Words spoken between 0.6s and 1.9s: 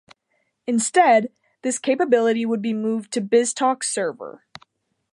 Instead, this